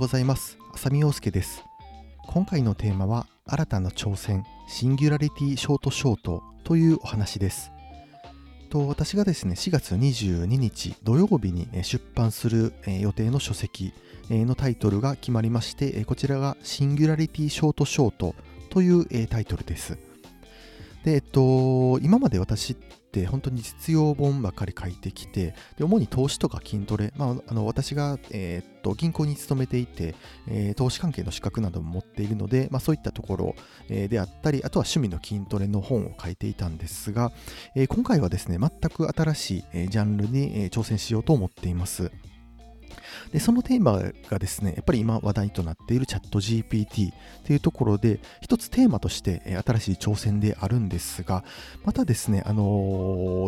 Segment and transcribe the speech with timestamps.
[0.00, 0.56] ございます。
[0.72, 1.62] 浅見陽介です。
[2.26, 7.70] 今回のテーマは新たな挑戦シンギュラリティショートショートというお話です。
[8.70, 13.92] と私がですね4月22日土曜日に出版する予定の書籍
[14.30, 18.34] のタイトルが決まりましてこちらがシンギュラリティショートショート
[18.70, 19.98] というタイトルです。
[21.04, 22.76] で、えっと、今まで私っ
[23.10, 30.14] て本当に実用本ばかり書いてきて、で主に投資とか筋トレ、まあ、あの私が、えー、っと銀行に勤めていて、
[30.48, 33.54] えー、投資関係の資格なども持っているので、まあ、そういったところ、
[33.88, 37.32] えー、であったり、あとは趣味の筋トレの本を書いていたんですが、
[37.74, 42.10] え今回はですね、全く新しい、えジャンルに、え挑戦しようと思っています。
[43.32, 47.12] で、そのテーマがですね、やっぱり今話題となっているチャット GPT
[47.46, 51.44] というところで、一つテーマとして新しい挑戦であるんですが、
[51.84, 52.62] またですね、あの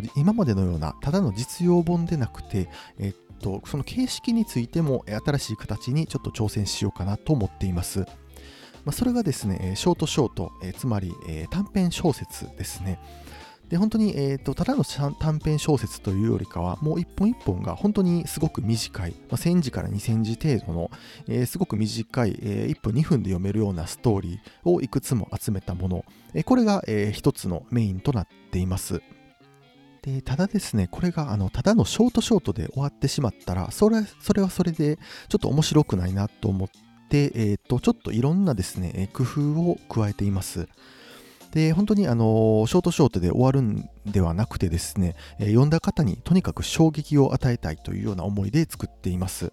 [0.00, 2.68] ー、今までのようなただの実用本でなくて、
[2.98, 8.00] えっと、その形式についても新しい形にちょっと挑戦しようかなと思っています。
[8.84, 11.12] まあ、それがですね、ショートショート、えつまり
[11.50, 12.98] 短編小説ですね。
[13.70, 20.90] で本当に、えーと、ただの短編小説というよりかはもう一本一本が本当にすごく短い、まあ、1000字から2000字程度の、
[21.28, 26.04] えー、すごく短い、えー、1分2分で読めるようなストーリーをいくつも集めたもの、
[26.34, 29.02] えー、これが、えー、一つのメインとなっています。
[30.02, 34.96] でただですね、これがあのただのショートショートで終わってしまったら、それそれはそれで
[35.28, 36.68] ちょっと面白くないなと思っ
[37.08, 40.68] て、えーとちょっといろんなですね、工夫を加えています。
[41.52, 49.52] で、本当にあのショートショートで終わるんではなくてですね、えー、読んだ方にとにかく衝撃を与えたいというような思いで作っています。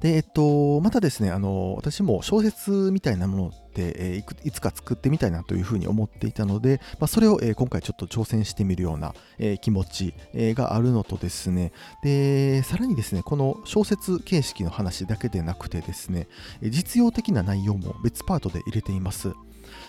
[0.00, 16.26] で、えっと、またですね、あの、私も小説みたいなものて、えー、いつか作ってみたいなというふうに思っていたので、まあ、それを、え、今回ちょっと挑戦してみるような、え、気持ち、えがあるのとですね、で、さらにですね、この小説形式の話だけでなくてですね、
[16.62, 19.32] 実用的な内容も別パートで入れています。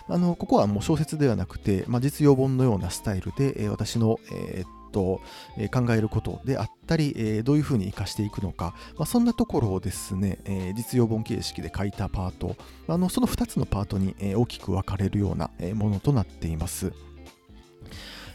[0.09, 5.22] あのここはもう小説ではなくて、まあ、実用本のようなスタイルで、え、私の、えー、と、
[5.72, 10.40] 考えることであったり、どういうふうに活かしていくのか、まあ、そんなところをですね、
[10.76, 12.56] 実用本形式で書いたパート、
[12.88, 16.92] あのその2つのパートに、大きく分かれるようなものとなっています。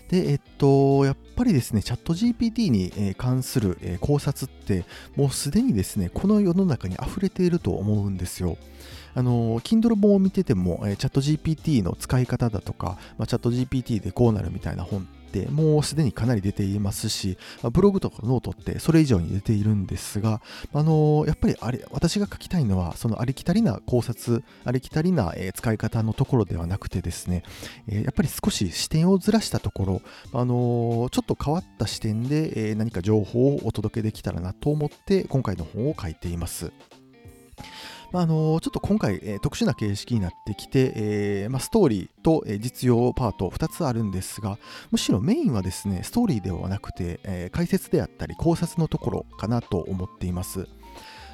[0.08, 4.84] で、えっと、やっぱりですね、チャット GPT に関する考察って、
[5.16, 8.56] もうすでにですね、この世の中に溢れていると思うんですよ。
[9.14, 17.38] あの、Kindle 本を見てても、チャット GPT の使い方だとか、まあ、チャット GPT でこうなるみたいな本ってもうすでにかなり出ていますし、
[17.72, 20.40] ブログとかノートってそれ以上に出ているんですが、
[20.72, 27.42] あのやっぱりあれ私が書きたいのは、そのありきたりな考察、ありきたりな、え使い方のところではなくてですね、
[27.88, 30.02] えやっぱり少し視点をずらしたところ、
[30.32, 36.72] あのちょっと変わった視点で、え何か情報をお届けできたらなと思って今回の本を書いています。
[38.14, 44.56] まあ、あのちょっと今回、えー、特殊な形式になってきて、えー、まあ、ストーリーと、え実用パート2つあるんですが、
[44.92, 50.68] むしろメインはですね、ストーリーではなくて、え解説であったり考察のところかなと思っています。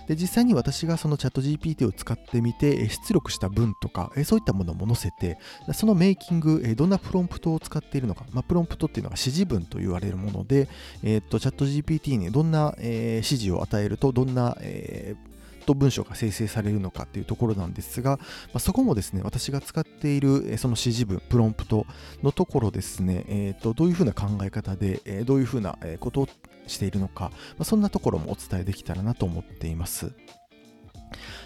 [0.09, 5.39] で実際に私がそのチャット GPT を使ってみて出力した文とかそういったものも載せて
[5.73, 10.69] そのメイキングどんなプロンプトを使っているのか、まあ、プロンプトっていうのが指示文と言われるもので、
[11.05, 15.30] えー、っとチャット GPT にどんな、指示を与えるとどんな、えー
[15.61, 21.87] と文章が生成されるのかっていうところなんですが、まあ、そこもですね、私が使っているその指示文、プロンプト
[22.23, 26.29] のところですね、えー、とどういうふうな考え方で、えどういうふうなことを
[26.67, 30.13] しているのか、まあ、そんなところもお伝えできたらなと思っています。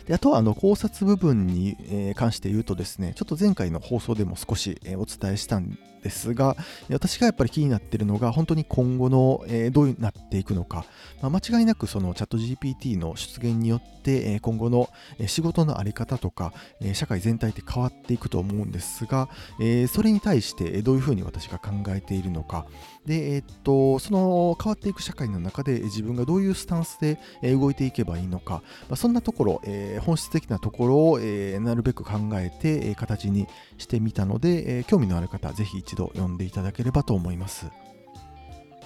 [0.06, 6.54] であとはあの考察部分に、え関して言うとですね、ちょっと前回の放送でも少し、えお伝えしたんですが、
[6.90, 10.84] 私がやっぱり気になっているのが、本当に今後の、えどうなっていくのか、
[11.22, 14.90] まあ、間違いなくそのチャット GPT の出現によって、え今後の
[15.26, 22.66] 仕事の在り方とか、え社会全体って変わっていくと思うんですが、えそれに対してどういうふうに私が考えているのか、
[23.06, 33.46] で、えっと、その変わっていく社会の中で自分がどういうスタンスで動いていけばいいのか、まあ、そんなところ、え本質的なところを、えなるべく考えて、え形に
[33.78, 37.66] してみたので、え興味のある方、ぜひ一度読んでいただければと思います。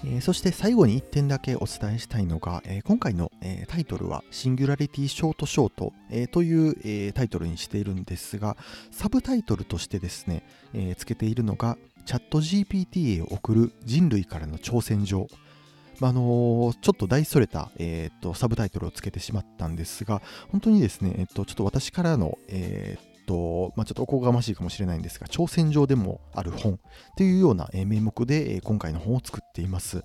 [0.05, 8.57] えー、そして最後に1点だけお伝えしたいのが、えー、今回の、えー、タイトルはシンギュラリティショートショート、えという、えタイトルにしているんですが、
[8.91, 11.77] サブタイトルとしてですね、えつけているのが、
[12.07, 15.27] チャット GPT へ送る人類からの挑戦状。
[16.01, 20.23] まあのちょっと大それた、えーと、サブタイトルをつけてしまったんですが、
[20.53, 26.81] 本当にですね、えーと、ちょっと私からの、えーとまあ、ちょっとおこがましいかもしれないんですが、挑戦状でもある本
[27.17, 30.03] というような名目で今回の本を作っています。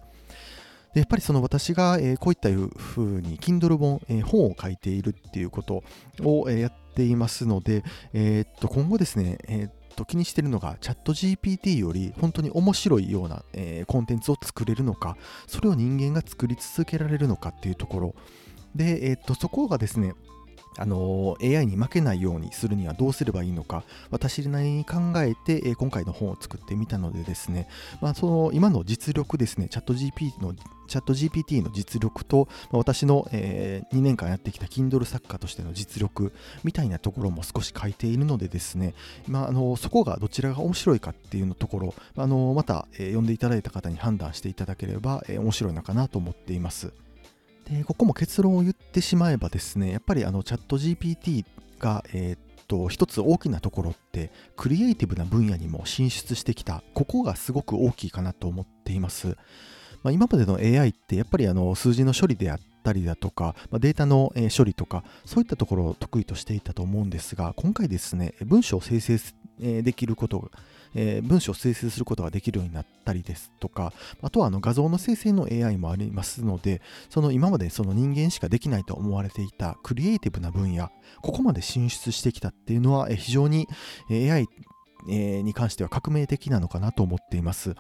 [0.94, 5.84] でやっぱりその私が、こういったふうに Kindle 本、本を書いているっていうこと
[6.22, 7.84] を、やっていますので、
[8.14, 15.18] えー、っと今後ですね、えー、っと気にしてるのがチャット GPT より本当に面白いような、え、コンテンツを作れるのか
[15.48, 18.16] それを人間が作り続けられるのかっていうところ
[18.76, 20.14] で、えー、っとそこがですね
[20.78, 27.68] あの AI に負けないようにするにはどうすればいいのか私なりに考えて、え今回の本を作ってみたのでですね、
[28.02, 30.54] まあ、その今の実力ですねチャット GPT の
[30.88, 36.34] チャット GPT の実力と、ま、私の、え、2年間やってきた Kindle 作家としての実力
[36.64, 38.94] みたいなところも少し書いているのでですね、
[39.28, 46.92] まあ、のそこがどちらが面白いかっていうのところあのまた、えー、読んでいただいた方に判断していただければ、えー、面白いのかなと思っています。
[47.70, 51.46] でここも結論を言ってしまえばですねやっぱりあのチャット GPT
[51.80, 56.84] が、えー、っと一つ大きなところってクリエイティブな分野にも進出してきた。
[56.94, 59.38] ここがすごく大きいかなと思っています、
[60.04, 69.18] まあ、今までの AI ってやっぱりあの数字の処理であったりだとか、まあ、データの処理とかそういったところを得意としていたと思うんですが今回ですね文章を生成
[69.60, 70.52] できること
[70.96, 80.90] え、文章を生成することができるようになったりですとか、あとはあの画像の生成の AI もありますので、その今までその人間しかできないと思われていたクリエイティブな分野、
[81.22, 83.68] ここまで進出してきたっていうのは非常に
[84.10, 84.48] AI
[85.08, 87.76] に関しては革命的なのかなと思っています。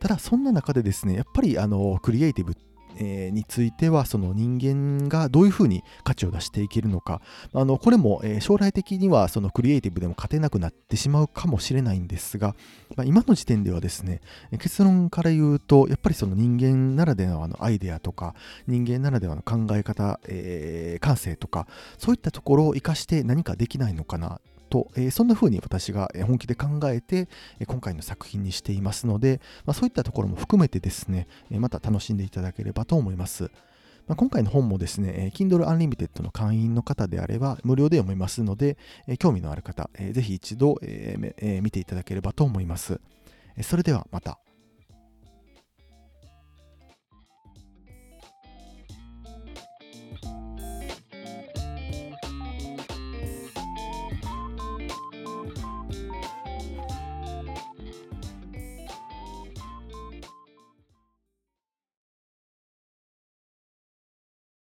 [0.00, 2.56] ただそんな中でですね、やっぱりあのクリエイティブ
[2.96, 7.20] えー、についてはその人間がどういうふうに価値を出していけるのか。
[7.52, 12.54] あのこれも、えー、将来的にはそのクリエイティブでも勝てなくなってしまうかもしれないんですが、
[12.96, 14.20] まあ、今の時点ではですね
[14.58, 18.34] 結論から言うとやっぱりその人間ならではのアイデアとか
[18.66, 21.66] 人間ならではの考え方、えー、感性とか
[21.98, 24.40] そういったところを生かして何かできないのかな。
[24.74, 27.28] と、え、そんな風に私が本気で考えて、
[27.64, 33.44] 今回の作品にしていますので、まあ、そういったところも含めてですね、また楽しんでいただければと思います。
[34.08, 38.76] まあ、今回の本もですね、Kindle Unlimited の会員の方であれば無料で読めますので、
[39.20, 43.00] 興味のある方、ぜひ一度、見ていただければと思います。
[43.62, 44.43] それではまた。